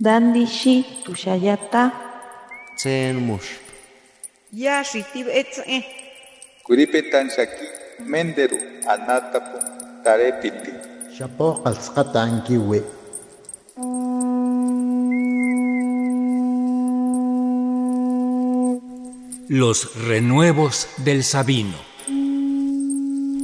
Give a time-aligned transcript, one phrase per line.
[0.00, 1.92] Dandishi tushayata.
[2.76, 3.62] Tsen mush.
[4.52, 5.84] Yashi tibetze.
[6.66, 7.66] Kuripetan shaki
[8.10, 8.58] menderu
[8.90, 9.58] anatapu
[10.02, 10.72] tarepiti.
[11.16, 12.82] Shapo alzqatankiwi.
[19.48, 21.78] Los renuevos del Sabino.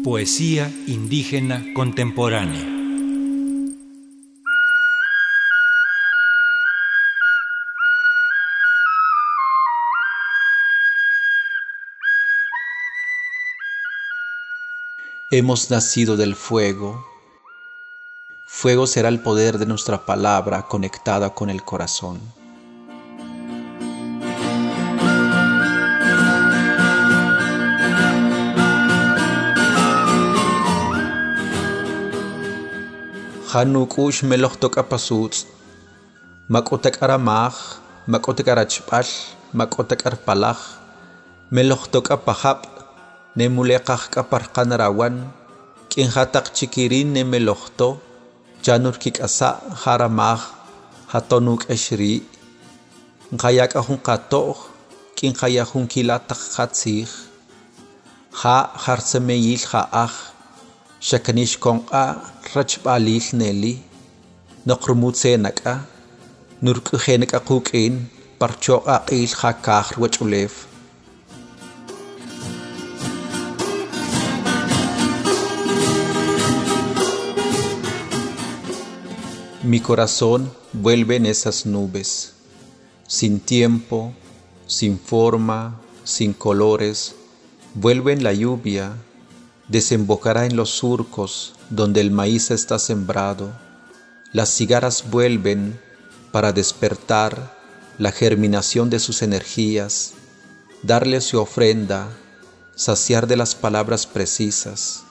[0.03, 2.80] Poesía indígena contemporánea.
[15.33, 17.07] Hemos nacido del fuego.
[18.49, 22.21] Fuego será el poder de nuestra palabra conectada con el corazón.
[33.53, 35.47] Hanukush melohtok apasuts.
[36.49, 37.55] Makotek aramaj,
[38.09, 39.07] makotek arachpal,
[39.53, 40.59] makotek arpalaj.
[41.51, 42.11] Melohtok
[43.39, 45.17] nemuleqaj k'aparqanrawan
[45.91, 47.89] k'inhataq chikirin nemelojto
[48.67, 50.41] yanur kik'asa' jaramaj
[51.13, 52.27] jatonu k'ex rii'
[53.35, 54.59] nqayak'ajun qatoj
[55.17, 57.11] k'inqayajun kilataq qatzij
[58.41, 60.15] ja' jarsemeyil ja'aj
[61.09, 62.05] xakanix konk'a
[62.55, 63.75] rachb'aliil neli
[64.67, 65.75] noqrumutzeenak'a
[66.65, 67.95] nurk'ujenak'a quk'in
[68.41, 70.70] parchoq'a q'iil jakaj riwach'ulew
[79.71, 82.33] Mi corazón vuelve en esas nubes,
[83.07, 84.13] sin tiempo,
[84.67, 87.15] sin forma, sin colores,
[87.75, 88.97] vuelve en la lluvia,
[89.69, 93.53] desembocará en los surcos donde el maíz está sembrado,
[94.33, 95.79] las cigarras vuelven
[96.33, 97.57] para despertar
[97.97, 100.15] la germinación de sus energías,
[100.83, 102.09] darle su ofrenda,
[102.75, 105.05] saciar de las palabras precisas.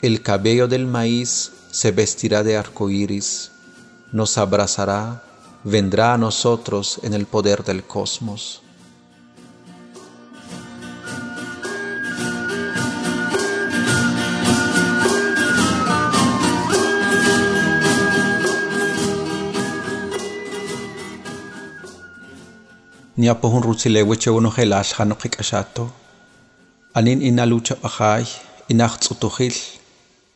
[0.00, 3.50] El cabello del maíz se vestirá de arco iris,
[4.14, 5.24] nos abrazará,
[5.64, 8.62] vendrá a nosotros en el poder del cosmos.
[23.16, 25.90] Niapohun rutzilewe uno helash hanokik ashato.
[26.94, 28.24] Anin ina lucha bajay,
[28.68, 29.56] inach tzutuhil,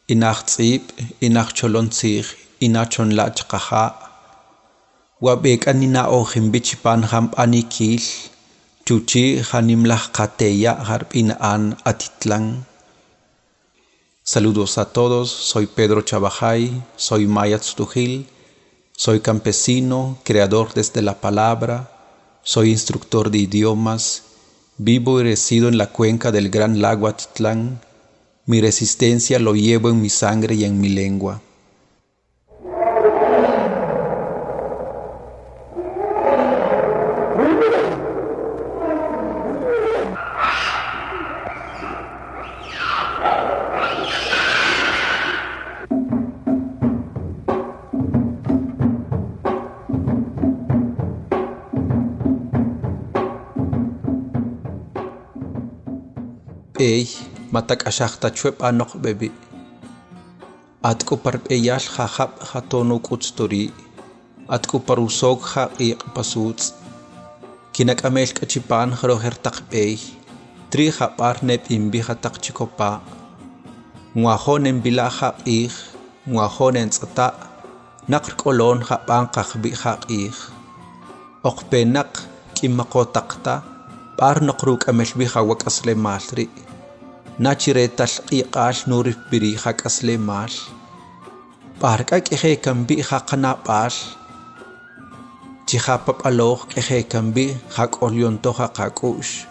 [0.08, 0.82] inach tzib,
[1.20, 3.94] inach cholon tzig, inachon lach kaha.
[5.20, 8.02] Wabek anina ojim bichipan ham anikil,
[8.86, 12.64] chuchi hanimlah kateya harpin an atitlan.
[14.22, 18.26] Saludos a todos, soy Pedro Chabajay, soy Maya Tzutujil,
[18.94, 21.90] soy campesino, creador desde la palabra,
[22.42, 24.22] soy instructor de idiomas,
[24.76, 27.80] vivo y resido en la cuenca del gran lago Atitlán.
[28.46, 31.40] Mi resistencia lo llevo en mi sangre y en mi lengua.
[56.78, 57.10] parpey
[57.50, 59.34] matak ashakta chwep anok bebi.
[60.78, 63.74] Atku parpeyal hahap hatonu kutstori.
[64.46, 66.78] Atku parusok ha iq pasuts.
[67.74, 69.98] Kinak amel kachipan haroher takpey.
[70.70, 73.02] Tri hapar neb imbi hatak chikopa.
[74.14, 75.74] Ngwahonen bila hap iq.
[76.30, 77.34] Ngwahonen tsata.
[78.06, 80.36] Nakr kolon hapan kakbi hak iq.
[81.42, 82.22] Okpenak
[82.54, 83.66] kimakotaqta.
[84.14, 86.67] Par nokruk amel biha wak asle malri.
[87.40, 90.54] ناچرے تلقیقاش نورف بری خاک اصل ماش
[91.80, 93.94] پارکا کم کمبی خق نا پاش
[95.66, 99.46] جخا پپ الوخ کم کمبی خاک اولیون تو خق حقوش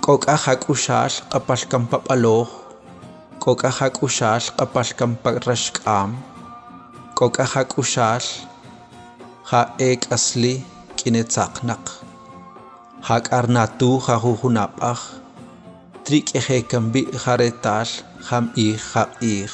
[0.00, 2.48] کوکا خق اشاش کپش کم پپ الوخ
[3.38, 6.16] کوکا خق اشاش کپش کم پک رشک عام۔
[7.14, 8.40] کوکا خق اشاش
[9.44, 10.58] خا ایک اصلی
[10.96, 11.90] کنے ثاقنق
[13.10, 15.12] حق ارنا تو خا ہو ناپخ
[18.30, 19.50] jam ij jab ij.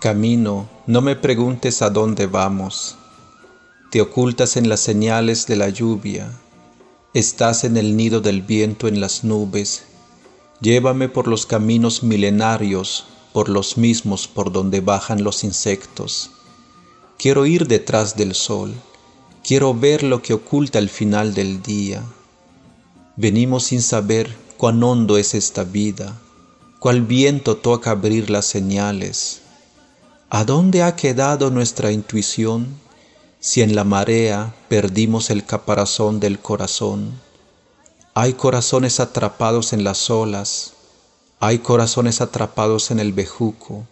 [0.00, 2.96] Camino, no me preguntes a dónde vamos.
[3.90, 6.30] Te ocultas en las señales de la lluvia.
[7.12, 9.84] Estás en el nido del viento en las nubes.
[10.62, 13.04] Llévame por los caminos milenarios,
[13.38, 16.30] por los mismos por donde bajan los insectos.
[17.18, 18.74] Quiero ir detrás del sol.
[19.44, 22.02] Quiero ver lo que oculta el final del día.
[23.14, 26.18] Venimos sin saber cuán hondo es esta vida,
[26.80, 29.42] cuál viento toca abrir las señales.
[30.30, 32.66] ¿A dónde ha quedado nuestra intuición
[33.38, 37.12] si en la marea perdimos el caparazón del corazón?
[38.14, 40.72] Hay corazones atrapados en las olas,
[41.40, 43.86] hay corazones atrapados en el bejuco,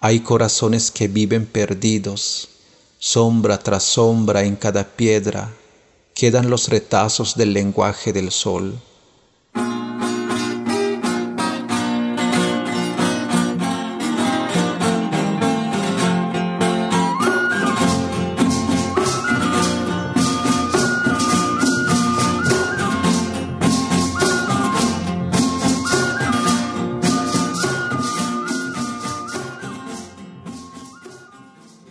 [0.00, 2.48] hay corazones que viven perdidos,
[2.98, 5.52] sombra tras sombra en cada piedra,
[6.14, 8.80] quedan los retazos del lenguaje del sol.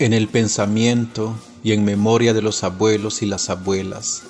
[0.07, 4.23] En el pensamiento y en memoria de los abuelos y las abuelas.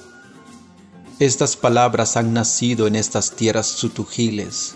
[1.19, 4.73] Estas palabras han nacido en estas tierras sutujiles,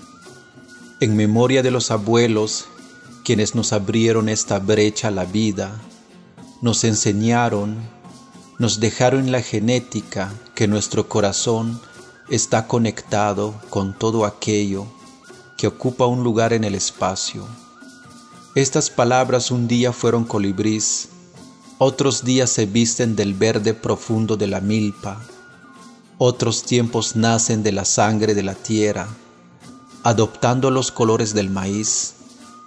[1.00, 2.66] en memoria de los abuelos
[3.26, 5.72] quienes nos abrieron esta brecha a la vida,
[6.62, 7.78] nos enseñaron,
[8.60, 11.82] nos dejaron la genética que nuestro corazón
[12.30, 14.86] está conectado con todo aquello
[15.58, 17.48] que ocupa un lugar en el espacio
[18.54, 21.08] estas palabras un día fueron colibrís,
[21.78, 25.22] otros días se visten del verde profundo de la milpa,
[26.18, 29.08] otros tiempos nacen de la sangre de la tierra,
[30.04, 32.16] adoptando los colores del maíz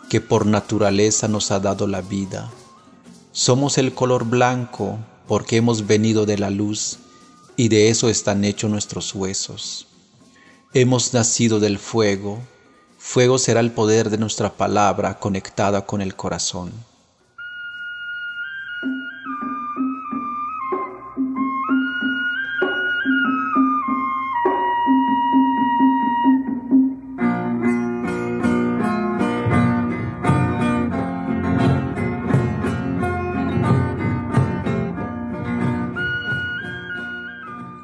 [0.08, 2.50] que por naturaleza nos ha dado la vida.
[3.32, 4.98] Somos el color blanco
[5.28, 6.98] porque hemos venido de la luz
[7.56, 9.86] y de eso están hechos nuestros huesos.
[10.72, 12.40] Hemos nacido del fuego
[13.06, 16.72] Fuego será el poder de nuestra palabra conectada con el corazón.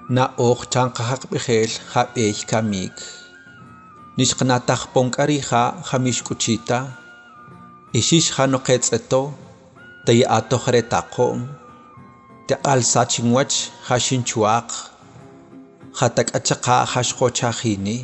[0.08, 0.66] Na och
[4.18, 6.78] nishqnataq ponqariqa hamishkuchita
[7.98, 9.22] ishishqa noqetz'eto
[10.06, 11.40] taya'atoj retaqo'm
[12.48, 13.56] teqalsachinwach
[13.88, 14.68] jaxinchuaq
[15.98, 17.98] jatak'achaqa jaxqochajini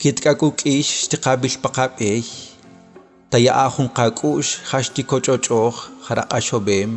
[0.00, 2.22] kitk'akuk'ix xtiqabilpaqab'ey
[3.30, 5.76] taya'a junqak'ux jaxtikoch'och'oj
[6.06, 6.90] jaraq'axobem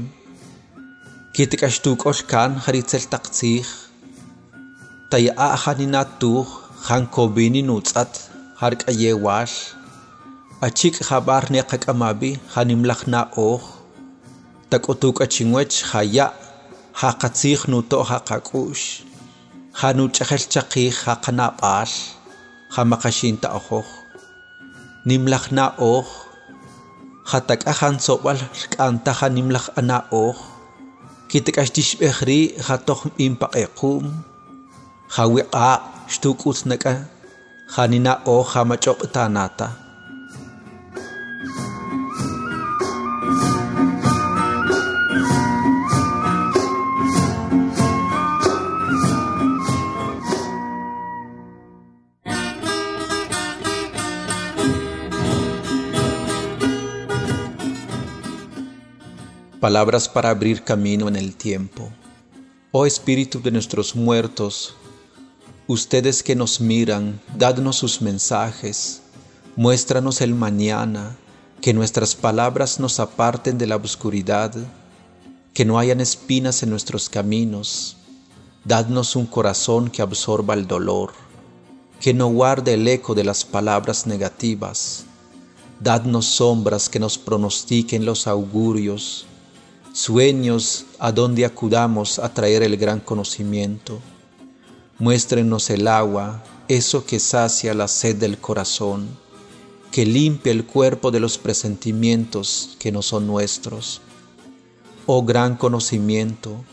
[1.36, 3.66] kitk'axtuk'ol kan jaritzeltaqtzij
[5.12, 8.18] taya'a janinatuj خانكوبيني نوتسات
[8.60, 9.52] هارك أيه واش
[10.64, 13.70] أشيك خبار نيقك أمابي خانملخنا أوخ
[14.72, 16.34] تكوتوك أشينوش خيا
[17.00, 19.02] هاقتسيخ نوتو هاقاكوش
[19.74, 21.86] خانو تشخل تشقيخ هاقنا تا
[22.70, 23.86] خامقشين تأخوخ
[25.06, 26.26] نملخنا أوخ
[27.24, 30.38] خاتك أخان سوال صوبال ركانتا خانملخ أنا أوخ
[31.30, 34.22] كي تكاش تشبخري خاتوخ إمباقيقوم
[35.08, 35.42] خاوي
[37.76, 39.84] janina o jamach'oq'tanata
[59.64, 61.90] Palabras para abrir camino en el tiempo.
[62.74, 64.76] Oh Espíritu de nuestros muertos,
[65.68, 69.02] Ustedes que nos miran, dadnos sus mensajes,
[69.56, 71.16] muéstranos el mañana,
[71.62, 74.54] que nuestras palabras nos aparten de la oscuridad,
[75.54, 77.96] que no hayan espinas en nuestros caminos,
[78.66, 81.14] dadnos un corazón que absorba el dolor,
[82.02, 85.06] que no guarde el eco de las palabras negativas,
[85.80, 89.28] dadnos sombras que nos pronostiquen los augurios,
[89.94, 94.02] sueños a donde acudamos a traer el gran conocimiento
[95.00, 99.08] Muéstrenos el agua, eso que sacia la sed del corazón,
[99.92, 104.02] que limpia el cuerpo de los presentimientos que no son nuestros.
[105.08, 106.64] Oh gran conocimiento,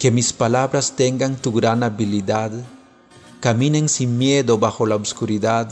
[0.00, 2.50] que mis palabras tengan tu gran habilidad,
[3.38, 5.70] caminen sin miedo bajo la oscuridad,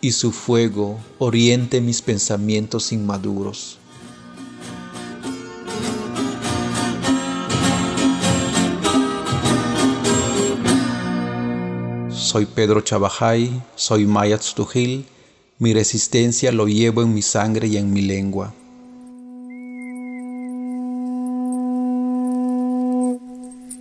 [0.00, 3.78] y su fuego oriente mis pensamientos inmaduros.
[12.32, 15.04] Soy Pedro Chabajay, soy Maya Tztujil,
[15.58, 18.54] mi resistencia lo llevo en mi sangre y en mi lengua.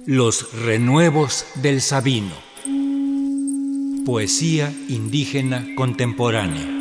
[0.06, 2.36] Los renuevos del Sabino.
[4.06, 6.81] Poesía indígena contemporánea.